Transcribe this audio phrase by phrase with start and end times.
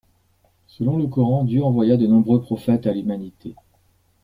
[0.65, 3.53] Selon le Coran, Dieu envoya de nombreux Prophètes à l'humanité.